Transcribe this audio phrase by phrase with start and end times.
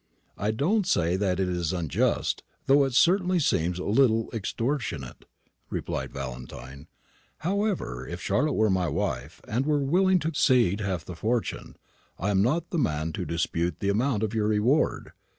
[0.35, 5.25] "I don't say that it is unjust, though it certainly seems a little extortionate,"
[5.69, 6.87] replied Valentine.
[7.41, 11.75] "However, if Charlotte were my wife, and were willing to cede half the fortune,
[12.17, 15.11] I'm not the man to dispute the amount of your reward.